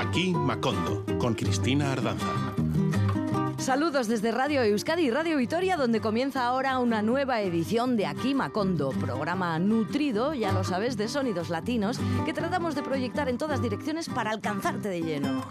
[0.00, 2.54] Aquí Macondo, con Cristina Ardanza.
[3.58, 8.34] Saludos desde Radio Euskadi y Radio Vitoria, donde comienza ahora una nueva edición de Aquí
[8.34, 13.60] Macondo, programa nutrido, ya lo sabes, de sonidos latinos que tratamos de proyectar en todas
[13.60, 15.44] direcciones para alcanzarte de lleno.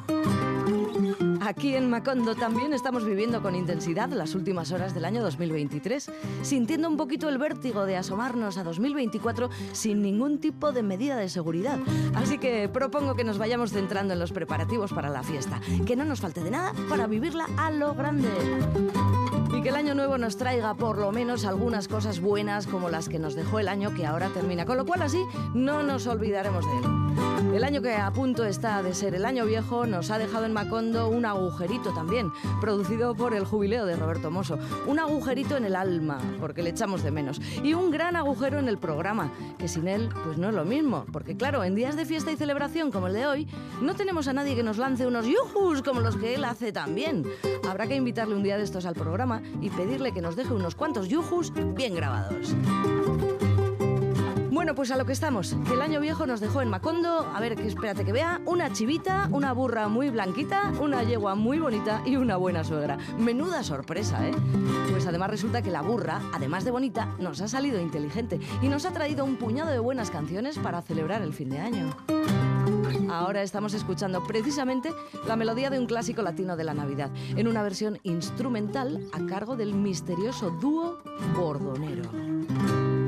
[1.50, 6.12] Aquí en Macondo también estamos viviendo con intensidad las últimas horas del año 2023,
[6.44, 11.28] sintiendo un poquito el vértigo de asomarnos a 2024 sin ningún tipo de medida de
[11.28, 11.80] seguridad.
[12.14, 16.06] Así que propongo que nos vayamos centrando en los preparativos para la fiesta, que no
[16.06, 18.30] nos falte de nada para vivirla a lo grande.
[19.52, 23.10] Y que el año nuevo nos traiga por lo menos algunas cosas buenas como las
[23.10, 25.26] que nos dejó el año que ahora termina, con lo cual así
[25.56, 26.99] no nos olvidaremos de él.
[27.40, 30.54] El año que a punto está de ser el año viejo nos ha dejado en
[30.54, 34.60] Macondo un agujerito también, producido por el jubileo de Roberto Mosso.
[34.88, 37.42] Un agujerito en el alma, porque le echamos de menos.
[37.64, 41.06] Y un gran agujero en el programa, que sin él pues no es lo mismo.
[41.12, 43.48] Porque claro, en días de fiesta y celebración como el de hoy,
[43.82, 47.26] no tenemos a nadie que nos lance unos yuhus como los que él hace también.
[47.68, 50.76] Habrá que invitarle un día de estos al programa y pedirle que nos deje unos
[50.76, 52.54] cuantos yuhus bien grabados.
[54.60, 55.56] Bueno, pues a lo que estamos.
[55.72, 59.30] El año viejo nos dejó en Macondo, a ver, que espérate que vea, una chivita,
[59.32, 62.98] una burra muy blanquita, una yegua muy bonita y una buena suegra.
[63.18, 64.34] Menuda sorpresa, ¿eh?
[64.92, 68.84] Pues además resulta que la burra, además de bonita, nos ha salido inteligente y nos
[68.84, 71.96] ha traído un puñado de buenas canciones para celebrar el fin de año.
[73.10, 74.92] Ahora estamos escuchando precisamente
[75.26, 79.56] la melodía de un clásico latino de la Navidad, en una versión instrumental a cargo
[79.56, 81.00] del misterioso dúo
[81.34, 82.99] Bordonero.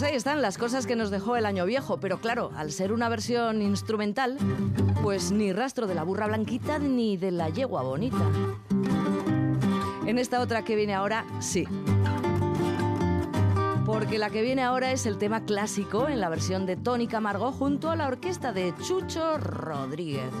[0.00, 2.94] Pues ahí están las cosas que nos dejó el año viejo, pero claro, al ser
[2.94, 4.38] una versión instrumental,
[5.02, 8.24] pues ni rastro de la burra blanquita ni de la yegua bonita.
[10.06, 11.68] En esta otra que viene ahora, sí.
[13.84, 17.52] Porque la que viene ahora es el tema clásico en la versión de Tony Camargo
[17.52, 20.32] junto a la orquesta de Chucho Rodríguez.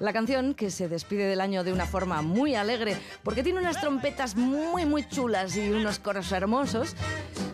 [0.00, 3.78] La canción, que se despide del año de una forma muy alegre, porque tiene unas
[3.78, 6.96] trompetas muy, muy chulas y unos coros hermosos,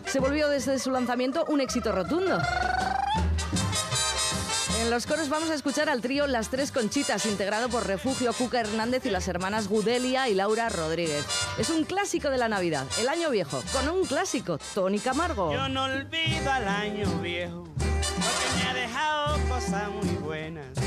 [0.05, 2.39] se volvió desde su lanzamiento un éxito rotundo.
[4.79, 8.61] En los coros vamos a escuchar al trío Las Tres Conchitas, integrado por Refugio Cuca
[8.61, 11.25] Hernández y las hermanas Gudelia y Laura Rodríguez.
[11.57, 15.51] Es un clásico de la Navidad, el año viejo, con un clásico, Tony Camargo.
[15.51, 20.86] Yo no olvido al año viejo, porque me ha dejado cosas muy buenas.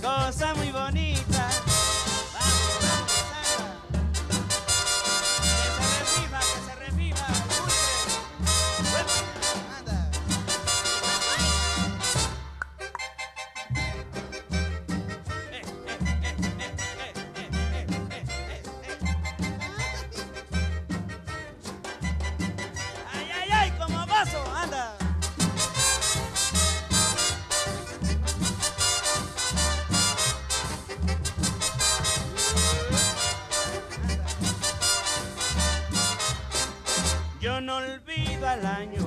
[0.00, 1.17] cosa muy bonita.
[38.64, 38.97] Al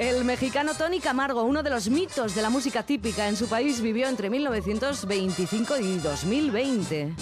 [0.00, 3.82] El mexicano Tony Camargo, uno de los mitos de la música típica en su país,
[3.82, 7.14] vivió entre 1925 y 2020.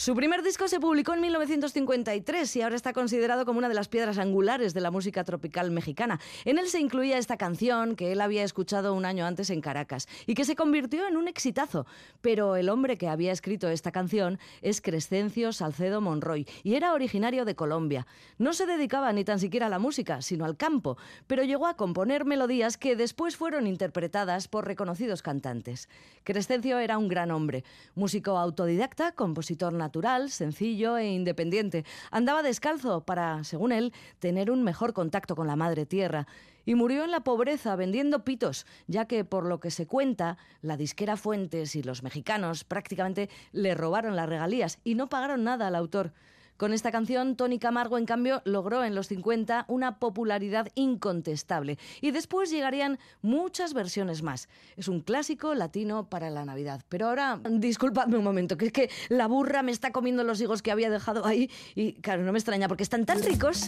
[0.00, 3.88] Su primer disco se publicó en 1953 y ahora está considerado como una de las
[3.88, 6.18] piedras angulares de la música tropical mexicana.
[6.46, 10.08] En él se incluía esta canción que él había escuchado un año antes en Caracas
[10.26, 11.84] y que se convirtió en un exitazo.
[12.22, 17.44] Pero el hombre que había escrito esta canción es Crescencio Salcedo Monroy y era originario
[17.44, 18.06] de Colombia.
[18.38, 20.96] No se dedicaba ni tan siquiera a la música, sino al campo,
[21.26, 25.90] pero llegó a componer melodías que después fueron interpretadas por reconocidos cantantes.
[26.24, 27.64] Crescencio era un gran hombre,
[27.94, 31.84] músico autodidacta, compositor natural, natural, sencillo e independiente.
[32.12, 36.28] Andaba descalzo para, según él, tener un mejor contacto con la madre tierra.
[36.64, 40.76] Y murió en la pobreza vendiendo pitos, ya que, por lo que se cuenta, la
[40.76, 45.74] disquera Fuentes y los mexicanos prácticamente le robaron las regalías y no pagaron nada al
[45.74, 46.12] autor.
[46.60, 51.78] Con esta canción, Tony Camargo, en cambio, logró en los 50 una popularidad incontestable.
[52.02, 54.50] Y después llegarían muchas versiones más.
[54.76, 56.82] Es un clásico latino para la Navidad.
[56.90, 60.60] Pero ahora, disculpadme un momento, que es que la burra me está comiendo los higos
[60.60, 61.50] que había dejado ahí.
[61.74, 63.66] Y claro, no me extraña porque están tan ricos.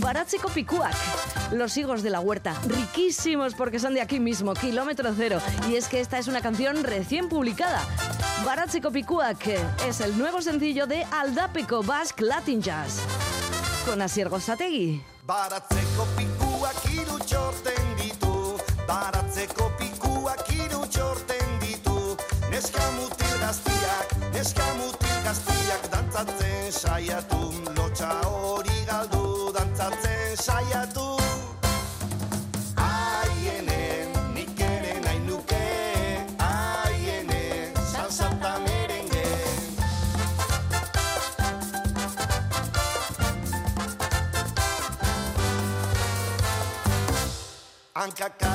[0.00, 0.94] Baratseco Picuac,
[1.52, 5.40] los higos de la huerta, riquísimos porque son de aquí mismo, kilómetro cero.
[5.68, 7.82] Y es que esta es una canción recién publicada.
[8.44, 9.46] Baratseco Picuac
[9.86, 13.00] es el nuevo sencillo de Aldapeco Basque Latin Jazz.
[13.84, 15.02] Con Asier Gozategui.
[15.26, 18.56] Baratzeko pikuak hiru txorten ditu
[18.88, 22.16] Baratzeko pikuak hiru txorten ditu
[22.50, 25.00] Neska mutil gaztiak, neska mutil
[48.00, 48.49] Anca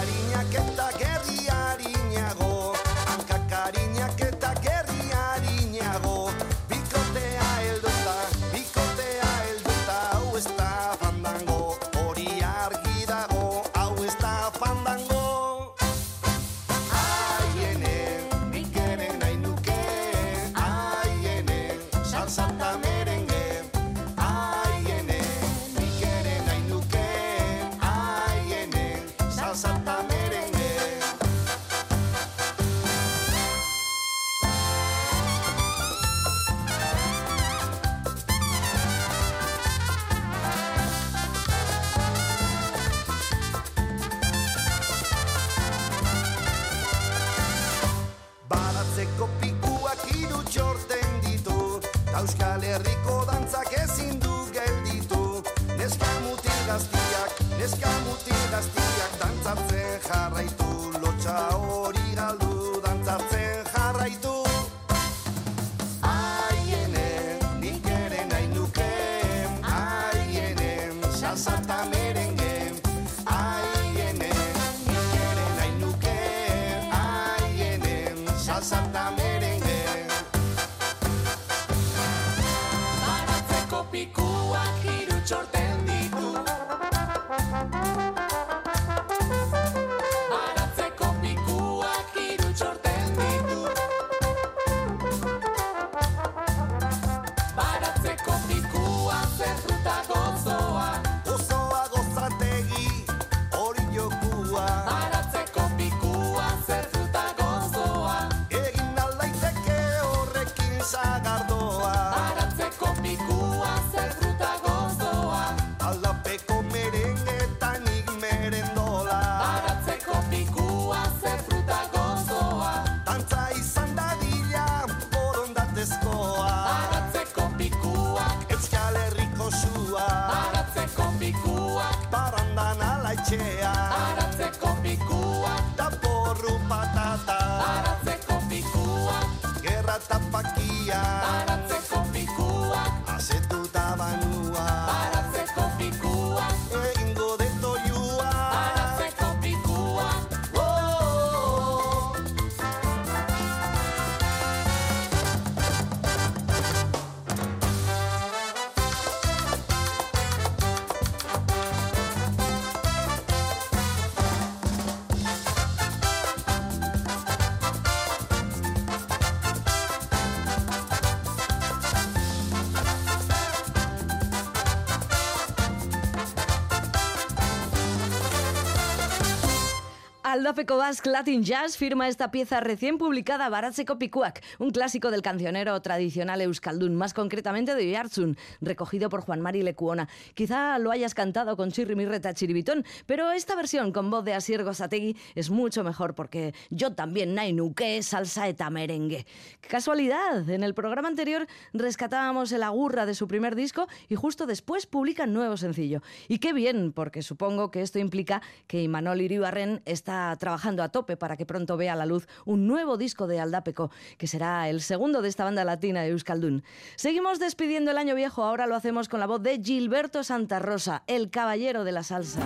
[180.36, 185.82] Aldapeko Basque Latin Jazz firma esta pieza recién publicada Baratzeko Pikuak, un clásico del cancionero
[185.82, 190.10] tradicional euskaldun, más concretamente de Yartsun, recogido por Juan Mari Lecuona.
[190.34, 194.66] Quizá lo hayas cantado con Chirri Mirreta Chiribitón, pero esta versión con voz de Asier
[194.66, 199.26] Gosategui es mucho mejor porque yo también nainuque salsa eta merengue.
[199.62, 204.86] Casualidad, en el programa anterior rescatábamos el agurra de su primer disco y justo después
[204.86, 206.02] publican nuevo sencillo.
[206.28, 211.18] Y qué bien, porque supongo que esto implica que Imanol Iribarren está trabajando a tope
[211.18, 215.22] para que pronto vea la luz un nuevo disco de Aldapeco, que será el segundo
[215.22, 216.64] de esta banda latina de Euskaldun.
[216.96, 221.04] Seguimos despidiendo el año viejo, ahora lo hacemos con la voz de Gilberto Santa Rosa,
[221.08, 222.42] el caballero de la salsa.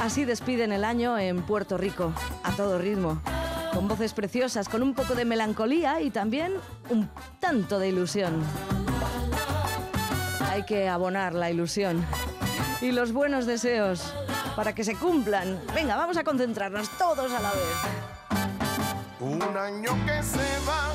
[0.00, 3.22] Así despiden el año en Puerto Rico, a todo ritmo,
[3.72, 6.52] con voces preciosas, con un poco de melancolía y también
[6.90, 7.08] un
[7.40, 8.42] tanto de ilusión.
[10.50, 12.04] Hay que abonar la ilusión
[12.80, 14.14] y los buenos deseos
[14.56, 15.60] para que se cumplan.
[15.74, 17.76] Venga, vamos a concentrarnos todos a la vez.
[19.20, 20.92] Un año que se va,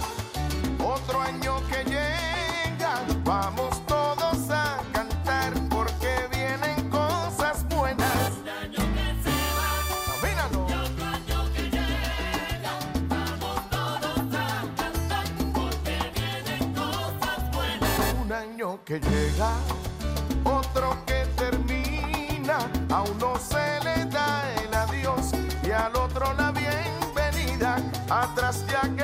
[0.86, 8.32] otro año que llega, vamos todos a cantar porque vienen cosas buenas.
[8.42, 9.70] Un año que se va,
[10.30, 12.74] y otro año que llega,
[13.08, 18.14] vamos todos a cantar porque vienen cosas buenas.
[18.24, 19.52] Un año que llega,
[20.44, 21.19] otro que
[22.90, 25.32] termina, aún no se le da el adiós
[25.64, 27.78] y al otro la bienvenida.
[28.10, 28.99] Atrás ya quedó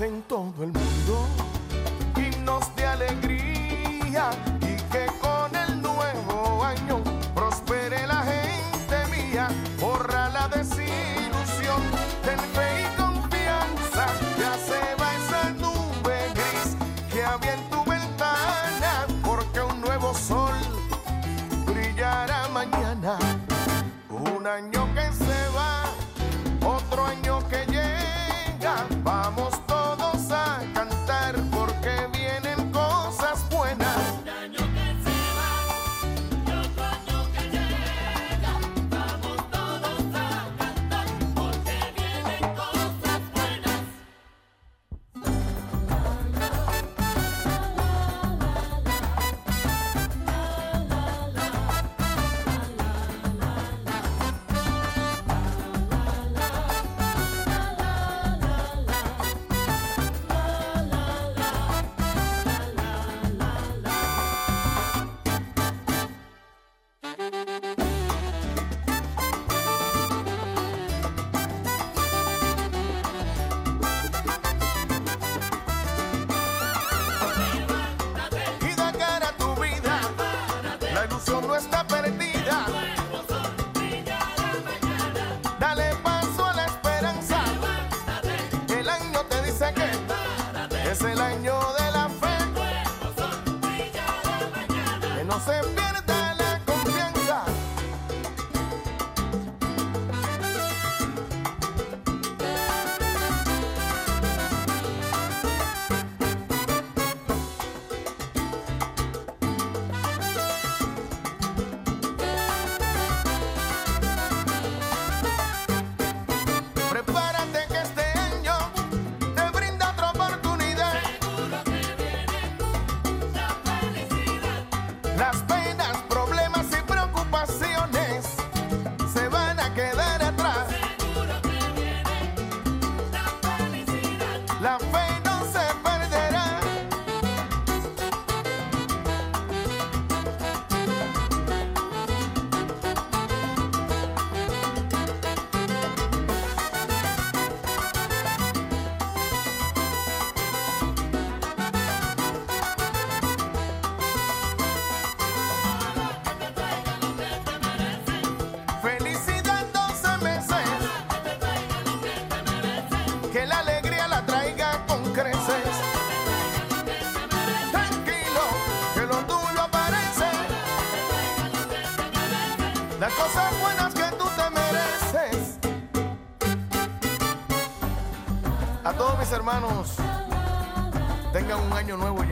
[0.00, 1.26] en todo el mundo,
[2.16, 3.55] himnos de alegría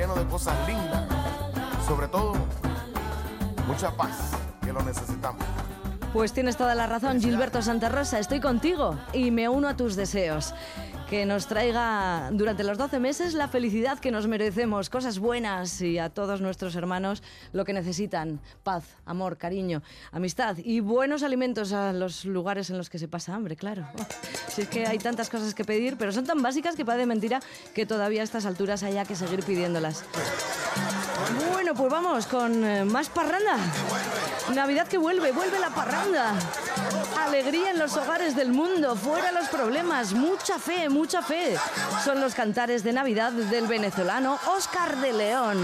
[0.04, 1.02] lleno de cosas lindas.
[1.86, 2.34] Sobre todo,
[3.66, 4.32] mucha paz,
[4.62, 5.42] que lo necesitamos.
[6.12, 8.18] Pues tienes toda la razón, Gilberto Santa Rosa.
[8.18, 10.54] Estoy contigo y me uno a tus deseos.
[11.08, 15.98] Que nos traiga durante los 12 meses la felicidad que nos merecemos, cosas buenas y
[15.98, 19.82] a todos nuestros hermanos lo que necesitan: paz, amor, cariño,
[20.12, 23.86] amistad y buenos alimentos a los lugares en los que se pasa hambre, claro.
[23.98, 24.06] Oh,
[24.54, 27.40] si es que hay tantas cosas que pedir, pero son tan básicas que parece mentira
[27.74, 30.04] que todavía a estas alturas haya que seguir pidiéndolas.
[31.52, 33.56] Bueno, pues vamos con eh, más parranda.
[34.54, 36.34] Navidad que vuelve, vuelve la parranda.
[37.18, 41.56] Alegría en los hogares del mundo, fuera los problemas, mucha fe, mucha fe.
[42.04, 45.58] Son los cantares de Navidad del venezolano Oscar de León.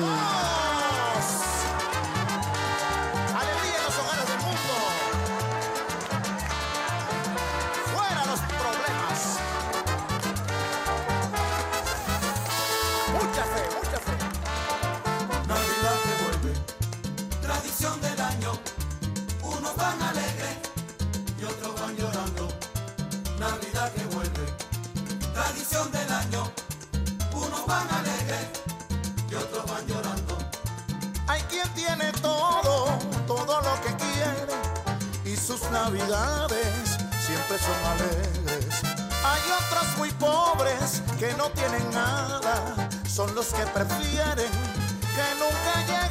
[37.20, 38.66] Siempre son alegres.
[39.24, 44.50] Hay otros muy pobres que no tienen nada, son los que prefieren
[45.14, 46.09] que nunca llegara.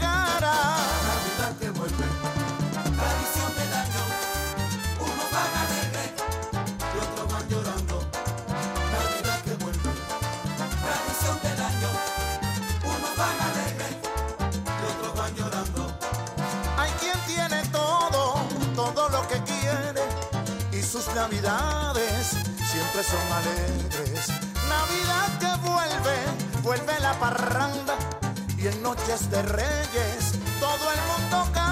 [21.19, 22.27] Navidades
[22.71, 24.27] siempre son alegres.
[24.69, 26.17] Navidad que vuelve,
[26.63, 27.95] vuelve la parranda
[28.57, 31.68] y en noches de reyes todo el mundo canta.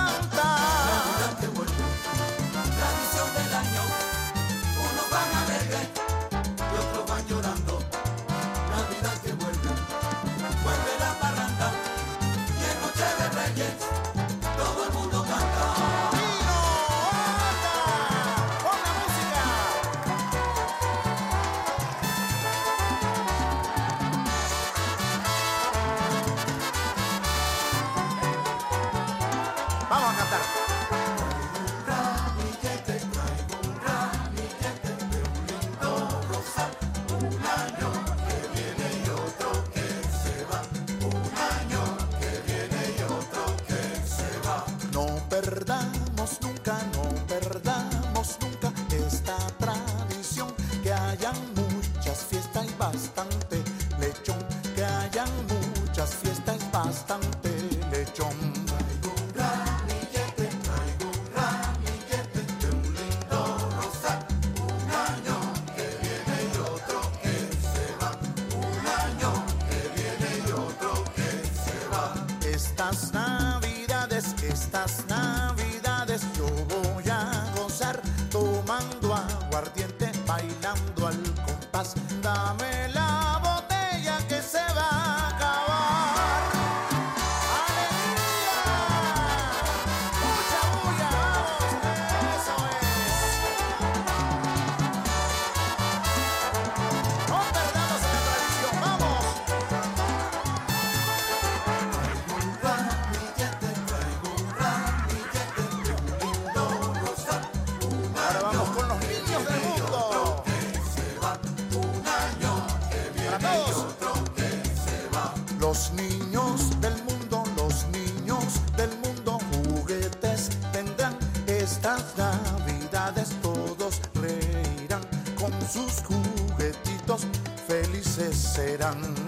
[115.77, 123.29] Los niños del mundo, los niños del mundo, juguetes tendrán estas navidades.
[123.43, 125.01] Todos reirán
[125.39, 127.27] con sus juguetitos,
[127.67, 129.26] felices serán.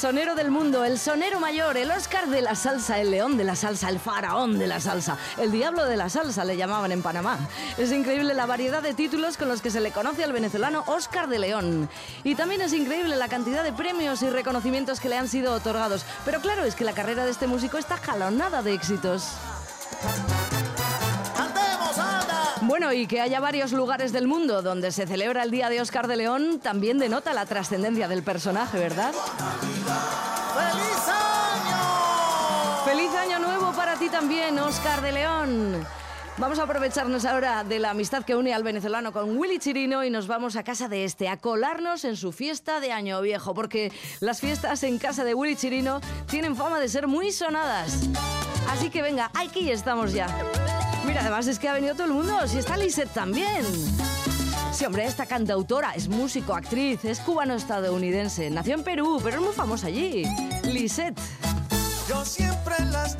[0.00, 3.54] Sonero del mundo, el sonero mayor, el Oscar de la salsa, el león de la
[3.54, 7.38] salsa, el faraón de la salsa, el diablo de la salsa le llamaban en Panamá.
[7.76, 11.28] Es increíble la variedad de títulos con los que se le conoce al venezolano Oscar
[11.28, 11.90] de León.
[12.24, 16.06] Y también es increíble la cantidad de premios y reconocimientos que le han sido otorgados.
[16.24, 19.34] Pero claro, es que la carrera de este músico está jalonada de éxitos.
[22.70, 26.06] Bueno, y que haya varios lugares del mundo donde se celebra el Día de Oscar
[26.06, 29.12] de León también denota la trascendencia del personaje, ¿verdad?
[30.54, 32.84] ¡Feliz año!
[32.84, 35.84] ¡Feliz año nuevo para ti también, Oscar de León!
[36.40, 40.10] Vamos a aprovecharnos ahora de la amistad que une al venezolano con Willy Chirino y
[40.10, 43.92] nos vamos a casa de este, a colarnos en su fiesta de Año Viejo, porque
[44.20, 46.00] las fiestas en casa de Willy Chirino
[46.30, 48.08] tienen fama de ser muy sonadas.
[48.70, 50.28] Así que venga, aquí estamos ya.
[51.06, 53.66] Mira, además es que ha venido todo el mundo, si está Lisette también.
[54.72, 58.48] Sí, hombre, esta cantautora es músico, actriz, es cubano-estadounidense.
[58.48, 60.24] Nació en Perú, pero es muy famosa allí.
[60.64, 61.20] Lisette.
[62.08, 63.18] Yo siempre las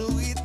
[0.00, 0.39] su guitarra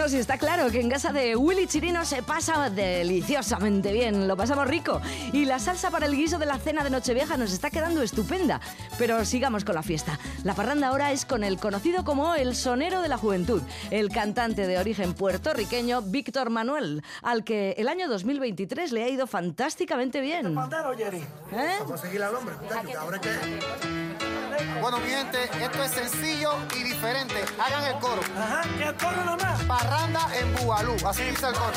[0.00, 4.34] No, sí, está claro que en casa de Willy Chirino se pasa deliciosamente bien, lo
[4.34, 4.98] pasamos rico.
[5.34, 8.62] Y la salsa para el guiso de la cena de Nochevieja nos está quedando estupenda.
[8.96, 10.18] Pero sigamos con la fiesta.
[10.42, 13.60] La parranda ahora es con el conocido como el sonero de la juventud,
[13.90, 19.26] el cantante de origen puertorriqueño Víctor Manuel, al que el año 2023 le ha ido
[19.26, 20.46] fantásticamente bien.
[21.52, 21.76] ¿Eh?
[21.80, 22.54] Vamos a seguir al hombre,
[22.98, 23.99] ahora que...
[24.80, 27.44] Bueno, mi gente, esto es sencillo y diferente.
[27.58, 28.20] Hagan el coro.
[28.36, 29.62] Ajá, que corre nomás.
[29.64, 30.96] Parranda en Bugalú.
[31.06, 31.72] Así dice el coro.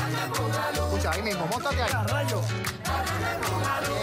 [0.74, 1.92] Escucha, ahí mismo, montate ahí.
[1.92, 2.42] A rayo.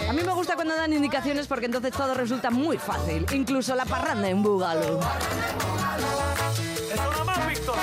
[0.09, 3.85] A mí me gusta cuando dan indicaciones porque entonces todo resulta muy fácil, incluso la
[3.85, 5.01] parranda en Búgalo.
[6.93, 7.77] Eso nomás, Víctor.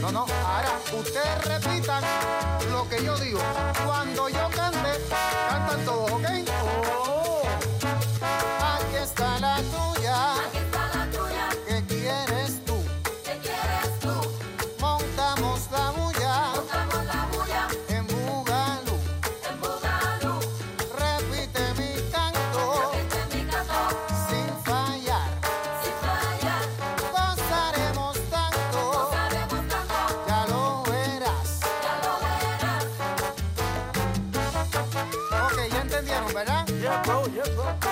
[0.00, 2.02] No, no, ahora ustedes repitan
[2.70, 3.40] lo que yo digo.
[3.84, 4.88] Cuando yo cante,
[5.50, 6.24] cantan todos, ¿ok?
[6.62, 7.07] Oh,
[36.82, 37.87] yeah, bro, yeah, bro.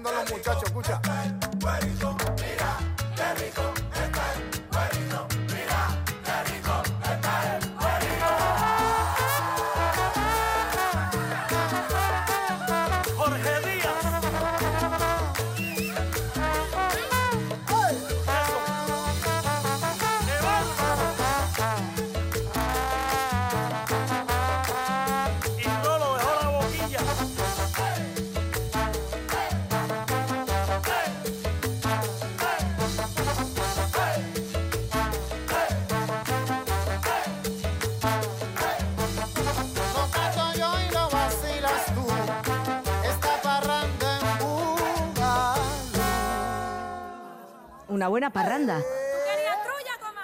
[0.00, 1.00] Diciendo los muchachos, escucha.
[48.00, 48.82] Una buena parranda.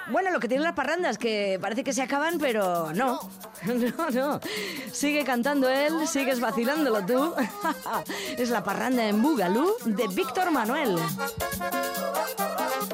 [0.07, 3.19] Bueno, lo que tienen las parrandas, que parece que se acaban, pero no.
[3.65, 4.39] No, no.
[4.91, 7.35] Sigue cantando él, sigues vacilándolo tú.
[8.35, 10.95] Es la parranda en Bugalú de Víctor Manuel.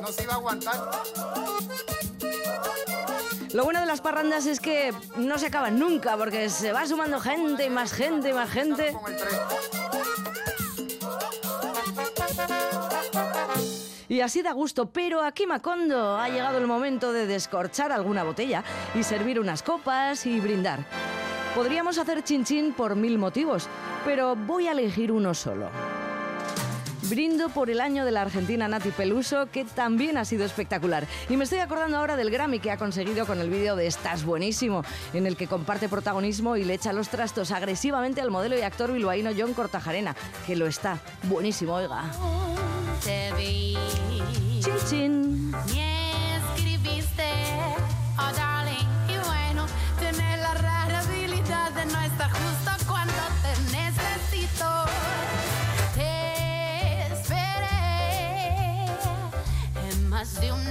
[0.02, 0.92] No se iba a aguantar.
[3.54, 7.22] Lo bueno de las parrandas es que no se acaban nunca porque se va sumando
[7.22, 8.94] gente y más gente y más gente.
[14.14, 18.64] Y así da gusto, pero aquí Macondo ha llegado el momento de descorchar alguna botella
[18.94, 20.86] y servir unas copas y brindar.
[21.56, 23.68] Podríamos hacer chinchín por mil motivos,
[24.06, 25.72] pero voy a elegir uno solo.
[27.10, 31.08] Brindo por el año de la Argentina Nati Peluso, que también ha sido espectacular.
[31.28, 34.26] Y me estoy acordando ahora del Grammy que ha conseguido con el vídeo de Estás
[34.26, 34.84] Buenísimo,
[35.16, 38.94] en el que comparte protagonismo y le echa los trastos agresivamente al modelo y actor
[38.94, 41.00] bilbaíno John Cortajarena, que lo está.
[41.24, 42.12] Buenísimo, oiga.
[43.04, 43.76] Te vi,
[44.64, 45.52] Chin chin.
[45.52, 47.30] me escribiste,
[48.18, 49.66] oh darling, y bueno,
[50.00, 54.86] tienes la rara habilidad de no estar justo cuando te necesito.
[55.96, 58.88] Te esperé
[59.92, 60.63] en más de una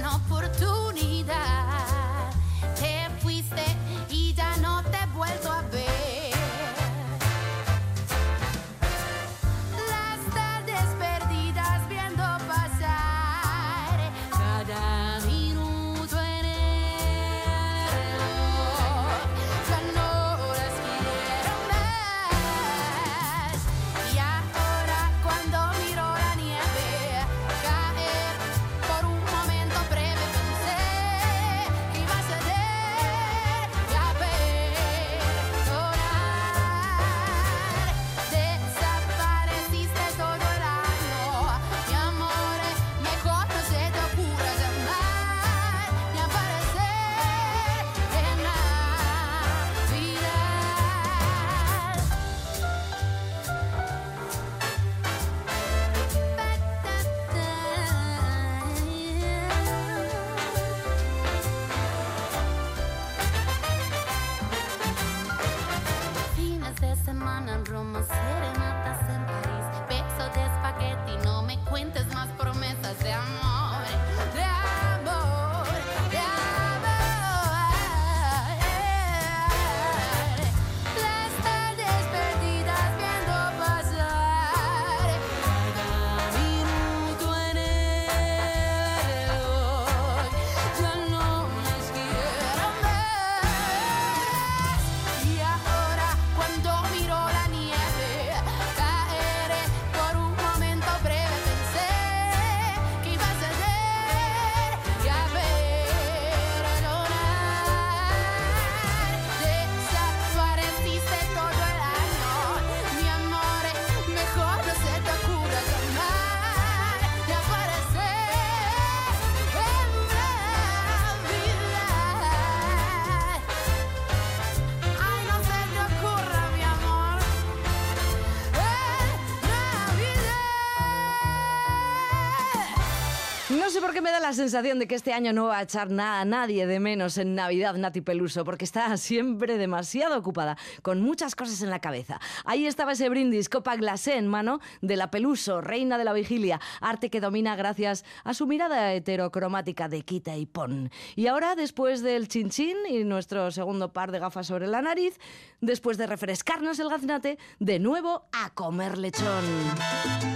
[134.33, 137.19] la sensación de que este año no va a echar nada a nadie de menos
[137.19, 142.19] en Navidad Nati Peluso, porque está siempre demasiado ocupada, con muchas cosas en la cabeza.
[142.43, 146.59] Ahí estaba ese brindis, copa glacé en mano, de la Peluso, reina de la vigilia,
[146.81, 150.89] arte que domina gracias a su mirada heterocromática de quita y pon.
[151.15, 155.19] Y ahora, después del chinchín y nuestro segundo par de gafas sobre la nariz,
[155.61, 160.32] después de refrescarnos el gaznate, de nuevo a comer lechón.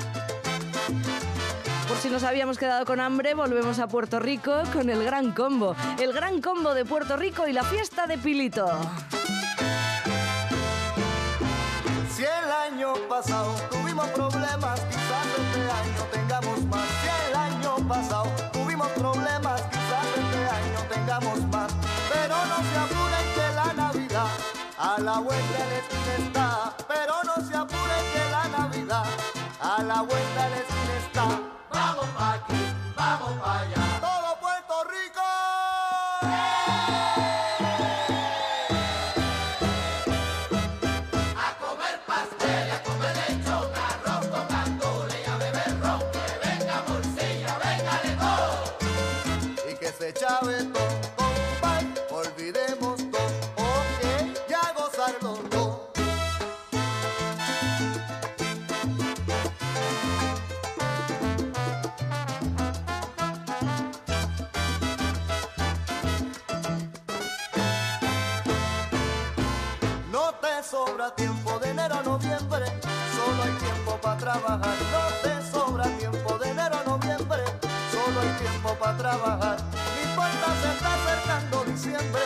[2.07, 5.75] Si nos habíamos quedado con hambre, volvemos a Puerto Rico con el Gran Combo.
[5.99, 8.65] El Gran Combo de Puerto Rico y la fiesta de Pilito.
[12.15, 16.87] Si el año pasado tuvimos problemas, quizás este año tengamos más.
[17.01, 21.73] Si el año pasado tuvimos problemas, quizás este año tengamos más.
[22.13, 24.27] Pero no se apuren que la Navidad
[24.79, 26.73] a la vuelta de la está.
[26.87, 29.03] Pero no se apuren que la Navidad
[29.59, 31.56] a la vuelta de la está.
[31.77, 33.96] Vamos pa' aquí, vamos pa' allá.
[71.11, 72.65] Tiempo de enero a noviembre,
[73.15, 74.75] solo hay tiempo para trabajar.
[74.91, 77.43] No te sobra tiempo de enero a noviembre,
[77.91, 79.57] solo hay tiempo para trabajar.
[79.73, 82.21] No importa, se está acercando diciembre,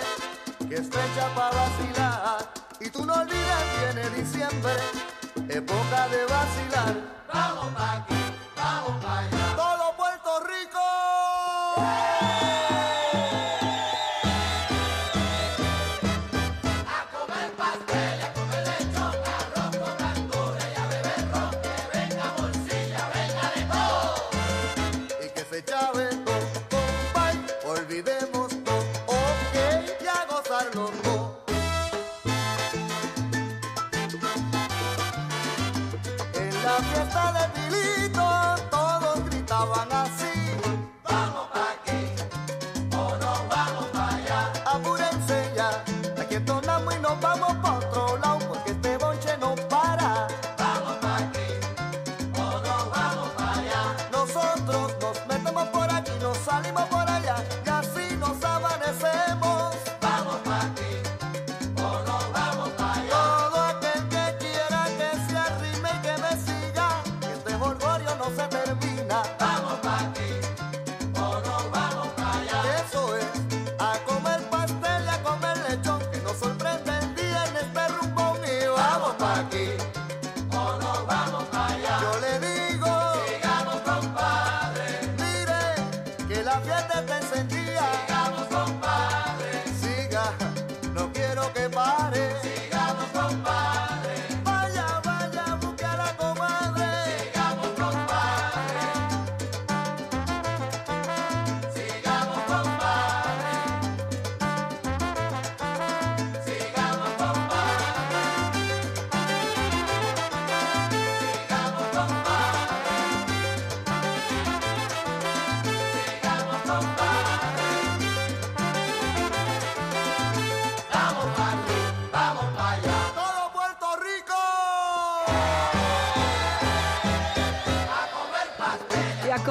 [0.69, 2.51] es fecha para vacilar.
[2.79, 4.73] Y tú no olvides, viene diciembre,
[5.49, 7.11] época de vacilar.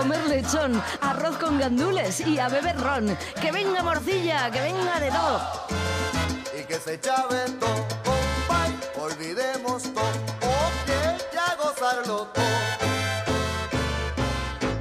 [0.01, 3.17] Comer lechón, arroz con gandules y a beber ron.
[3.41, 5.41] Que venga morcilla, que venga de todo.
[6.59, 10.89] y que se chave todo, compay, olvidemos todo, ok,
[11.35, 12.45] ya gozarlo todo.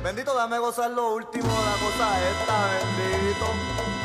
[0.03, 3.98] Bendito, dame gozar lo último, la cosa esta, bendito.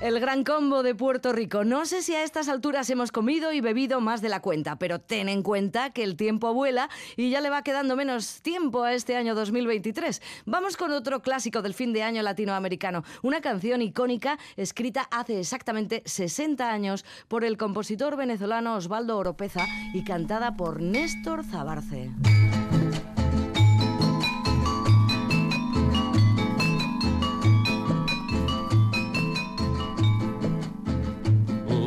[0.00, 1.64] El gran combo de Puerto Rico.
[1.64, 5.00] No sé si a estas alturas hemos comido y bebido más de la cuenta, pero
[5.00, 8.94] ten en cuenta que el tiempo vuela y ya le va quedando menos tiempo a
[8.94, 10.22] este año 2023.
[10.46, 16.04] Vamos con otro clásico del fin de año latinoamericano, una canción icónica escrita hace exactamente
[16.06, 22.12] 60 años por el compositor venezolano Osvaldo Oropeza y cantada por Néstor Zabarce.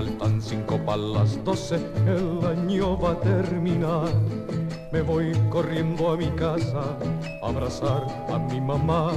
[0.00, 1.76] Faltan cinco para las doce,
[2.06, 4.08] el año va a terminar.
[4.90, 6.96] Me voy corriendo a mi casa
[7.42, 9.12] a abrazar a mi mamá.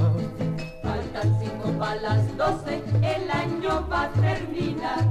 [0.82, 5.02] Faltan cinco para las doce, el año va a terminar.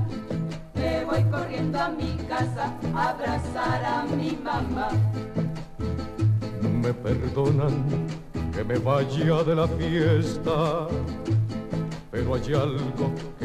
[0.76, 4.90] Me voy corriendo a mi casa a abrazar a mi mamá.
[6.62, 7.84] Me perdonan
[8.54, 10.88] que me vaya de la fiesta,
[12.12, 13.12] pero hay algo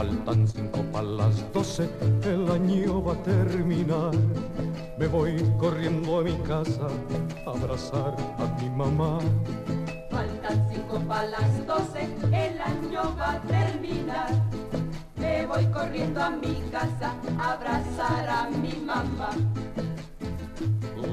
[0.00, 1.86] Faltan cinco para las doce,
[2.24, 4.12] el año va a terminar.
[4.96, 6.88] Me voy corriendo a mi casa
[7.46, 9.18] a abrazar a mi mamá.
[10.10, 14.30] Faltan cinco para las doce, el año va a terminar.
[15.16, 19.28] Me voy corriendo a mi casa a abrazar a mi mamá.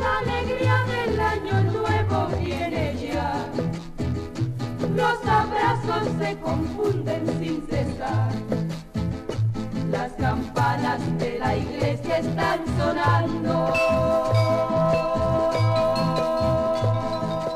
[0.00, 3.46] La alegría del año nuevo viene ya.
[4.96, 8.32] Los abrazos se confunden sin cesar.
[9.90, 13.74] Las campanas de la iglesia están sonando.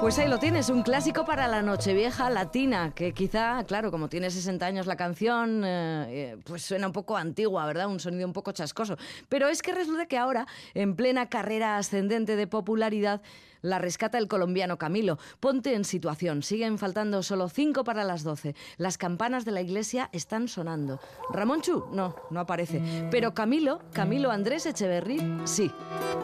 [0.04, 4.30] Pues ahí lo tienes, un clásico para la Nochevieja latina, que quizá, claro, como tiene
[4.30, 7.86] 60 años la canción, eh, eh, pues suena un poco antigua, ¿verdad?
[7.86, 8.98] Un sonido un poco chascoso.
[9.30, 13.22] Pero es que resulta que ahora, en plena carrera ascendente de popularidad,
[13.62, 15.18] la rescata el colombiano Camilo.
[15.40, 18.54] Ponte en situación, siguen faltando solo 5 para las 12.
[18.76, 21.00] Las campanas de la iglesia están sonando.
[21.30, 23.08] Ramón Chu, no, no aparece.
[23.10, 25.70] Pero Camilo, Camilo Andrés Echeverry, sí.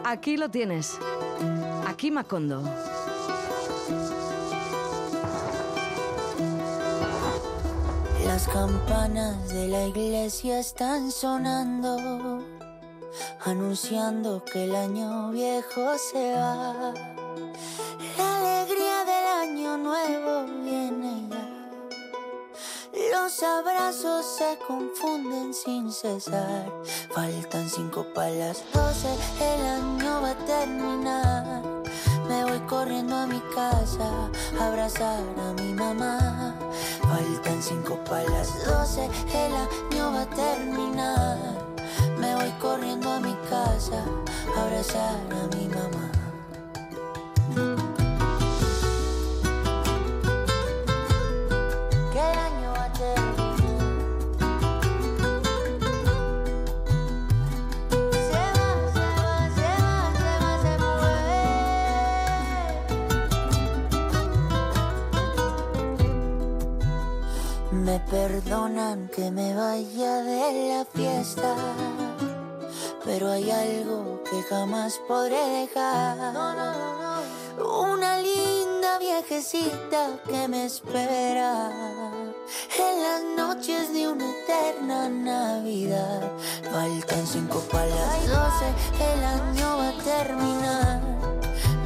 [0.05, 0.99] Aquí lo tienes.
[1.87, 2.61] Aquí Macondo.
[8.33, 12.41] Las campanas de la iglesia están sonando,
[13.43, 16.93] anunciando que el año viejo se va.
[18.17, 21.45] La alegría del año nuevo viene ya.
[23.11, 26.71] Los abrazos se confunden sin cesar.
[27.13, 31.80] Faltan cinco para las doce, el año va a terminar.
[32.31, 34.09] Me voy corriendo a mi casa
[34.57, 36.55] a abrazar a mi mamá.
[37.01, 41.37] Faltan cinco para las doce, el año va a terminar.
[42.17, 44.05] Me voy corriendo a mi casa
[44.55, 46.09] a abrazar a mi mamá.
[68.61, 71.55] Perdonan que me vaya de la fiesta,
[73.03, 76.17] pero hay algo que jamás podré dejar.
[77.57, 81.71] Una linda viejecita que me espera
[82.77, 86.31] en las noches de una eterna Navidad.
[86.71, 88.67] Faltan cinco para las doce,
[89.13, 91.01] el año va a terminar.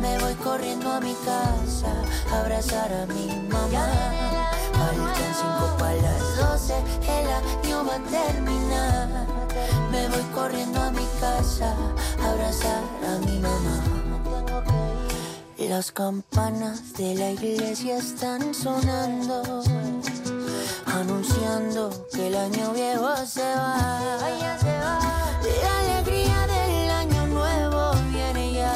[0.02, 1.94] Me voy corriendo a mi casa
[2.32, 4.45] a abrazar a mi mamá.
[4.86, 9.10] Faltan cinco para las doce, el año va a terminar.
[9.92, 11.76] Me voy corriendo a mi casa
[12.22, 13.82] a abrazar a mi mamá.
[15.58, 19.64] Las campanas de la iglesia están sonando,
[20.86, 24.20] anunciando que el año viejo se va.
[25.64, 28.74] La alegría del año nuevo viene ya.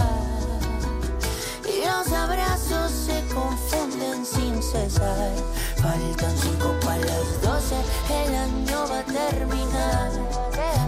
[1.71, 5.33] Y los abrazos se confunden sin cesar.
[5.81, 7.75] Faltan cinco para las doce,
[8.09, 10.11] el año va a terminar.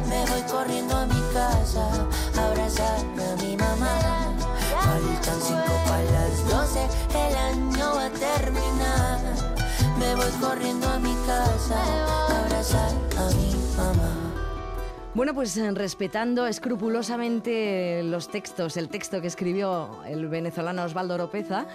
[0.10, 1.88] Me voy corriendo a mi casa
[2.38, 4.00] abrazar a mi mamá.
[4.82, 9.20] Faltan cinco para las doce, el año va a terminar.
[9.98, 14.32] Me voy corriendo a mi casa abrazar a mi mamá.
[15.14, 21.66] Bueno, pues eh, respetando escrupulosamente los textos, el texto que escribió el venezolano Osvaldo Oropeza,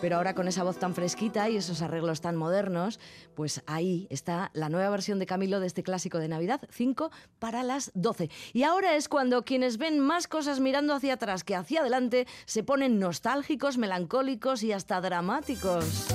[0.00, 3.00] pero ahora con esa voz tan fresquita y esos arreglos tan modernos,
[3.34, 7.62] pues ahí está la nueva versión de Camilo de este clásico de Navidad, 5 para
[7.62, 8.30] las 12.
[8.52, 12.62] Y ahora es cuando quienes ven más cosas mirando hacia atrás que hacia adelante se
[12.62, 16.06] ponen nostálgicos, melancólicos y hasta dramáticos.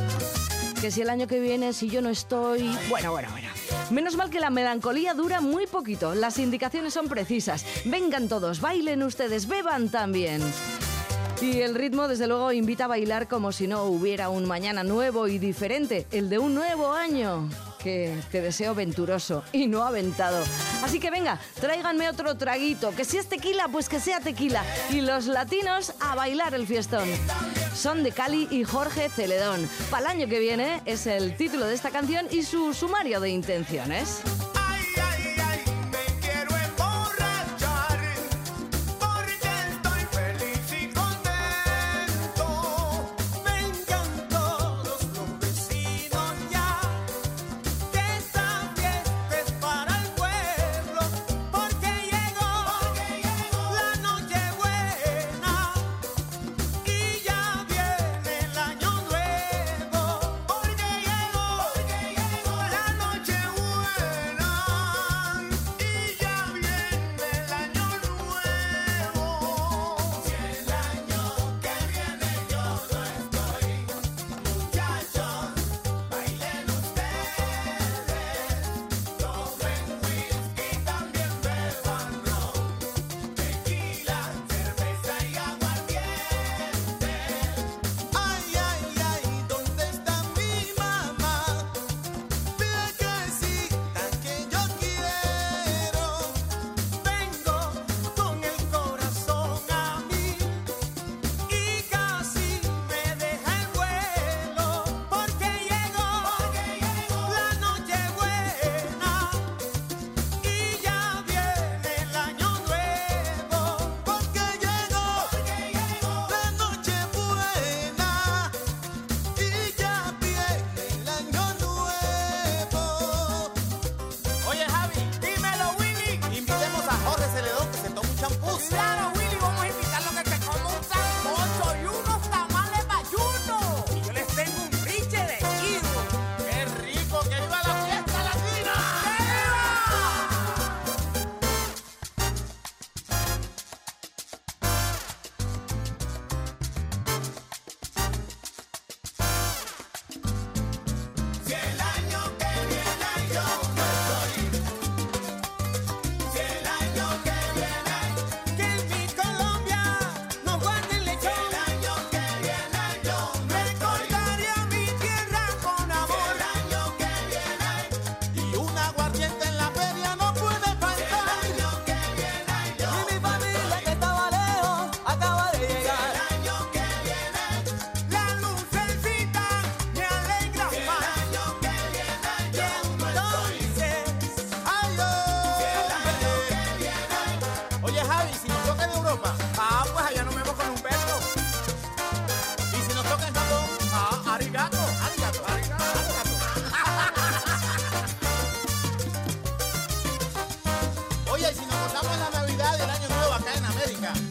[0.82, 2.74] Que si el año que viene, si yo no estoy...
[2.90, 3.50] Bueno, bueno, bueno.
[3.92, 6.14] Menos mal que la melancolía dura muy poquito.
[6.14, 7.66] Las indicaciones son precisas.
[7.86, 10.42] Vengan todos, bailen ustedes, beban también.
[11.42, 15.28] Y el ritmo, desde luego, invita a bailar como si no hubiera un mañana nuevo
[15.28, 17.50] y diferente, el de un nuevo año
[17.82, 20.44] que te deseo venturoso y no aventado.
[20.84, 24.66] Así que venga, tráiganme otro traguito, que si es tequila, pues que sea tequila.
[24.90, 27.08] Y los latinos a bailar el fiestón.
[27.74, 29.70] Son de Cali y Jorge Celedón.
[29.90, 33.30] Para el año que viene es el título de esta canción y su sumario de
[33.30, 34.22] intenciones.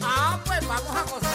[0.01, 1.28] Ah, pues vamos a gozar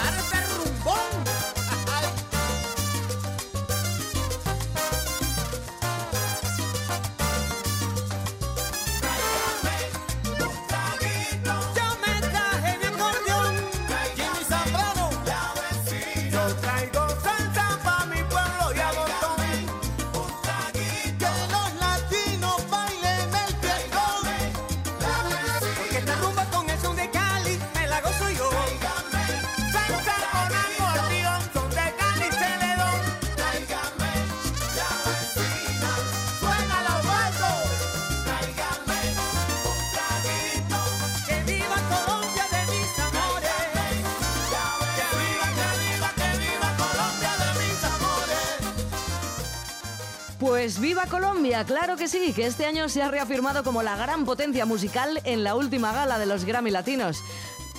[50.65, 54.25] Pues viva Colombia, claro que sí, que este año se ha reafirmado como la gran
[54.25, 57.23] potencia musical en la última gala de los Grammy Latinos.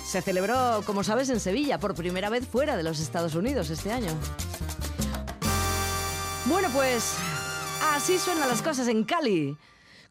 [0.04, 3.90] Se celebró, como sabes, en Sevilla, por primera vez fuera de los Estados Unidos este
[3.90, 4.12] año.
[6.44, 7.14] Bueno, pues
[7.92, 9.58] así suenan las cosas en Cali.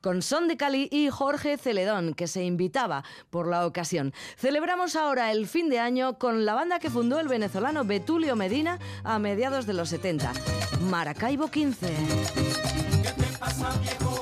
[0.06, 4.14] Con Son de Cali y Jorge Celedón, que se invitaba por la ocasión.
[4.38, 8.78] Celebramos ahora el fin de año con la banda que fundó el venezolano Betulio Medina
[9.03, 10.32] a mediados de los 70,
[10.82, 11.88] Maracaibo 15.
[13.01, 14.14] ¿Qué te pasa, viejo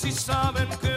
[0.00, 0.89] si saben que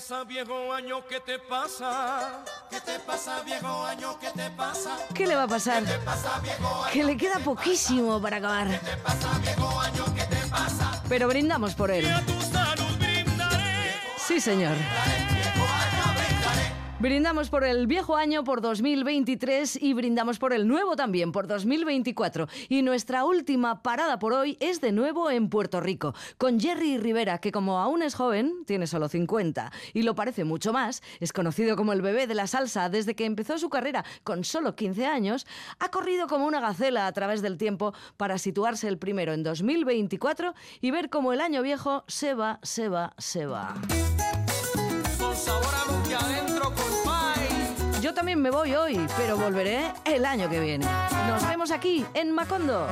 [0.00, 1.06] pasa, viejo año?
[1.06, 2.42] ¿Qué te pasa?
[2.70, 4.18] ¿Qué te pasa, viejo año?
[4.18, 4.96] ¿Qué te pasa?
[5.14, 5.84] ¿Qué le va a pasar?
[5.84, 6.92] ¿Qué te pasa, viejo año?
[6.92, 8.68] Que le queda poquísimo para acabar.
[8.70, 10.04] ¿Qué te pasa, viejo año?
[10.14, 11.02] ¿Qué te pasa?
[11.06, 12.06] Pero brindamos por él.
[12.06, 13.92] Y a tu salud brindaré.
[14.26, 14.74] Sí, señor.
[14.74, 15.29] Brindaré.
[17.00, 22.46] Brindamos por el viejo año por 2023 y brindamos por el nuevo también por 2024.
[22.68, 27.38] Y nuestra última parada por hoy es de nuevo en Puerto Rico, con Jerry Rivera,
[27.38, 31.74] que como aún es joven, tiene solo 50 y lo parece mucho más, es conocido
[31.74, 35.46] como el bebé de la salsa desde que empezó su carrera con solo 15 años,
[35.78, 40.52] ha corrido como una gacela a través del tiempo para situarse el primero en 2024
[40.82, 43.74] y ver cómo el año viejo se va, se va, se va.
[48.14, 50.86] También me voy hoy, pero volveré el año que viene.
[51.28, 52.86] Nos vemos aquí, en Macondo.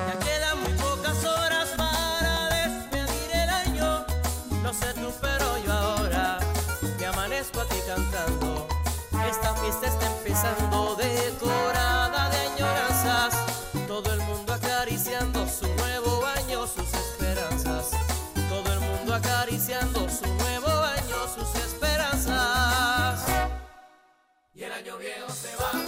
[24.99, 25.88] viejo se va.